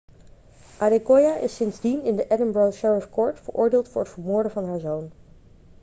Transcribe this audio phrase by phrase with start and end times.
[0.87, 5.11] adekoya is sindsdien in de edinburgh sheriff court veroordeeld voor het vermoorden van haar zoon